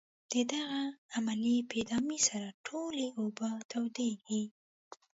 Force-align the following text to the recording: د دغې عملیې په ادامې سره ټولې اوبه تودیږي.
د 0.31 0.33
دغې 0.51 0.83
عملیې 1.15 1.67
په 1.69 1.75
ادامې 1.83 2.19
سره 2.27 2.47
ټولې 2.67 3.07
اوبه 3.19 3.49
تودیږي. 3.71 4.43